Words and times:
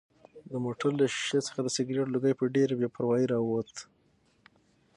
د 0.51 0.53
موټر 0.65 0.91
له 0.99 1.05
ښیښې 1.17 1.39
څخه 1.47 1.59
د 1.63 1.67
سګرټ 1.75 2.07
لوګی 2.11 2.33
په 2.39 2.45
ډېرې 2.55 2.75
بې 2.79 2.87
پروایۍ 2.95 3.25
راووت. 3.31 3.71